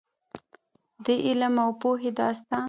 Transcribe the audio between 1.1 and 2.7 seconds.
علم او پوهې داستان.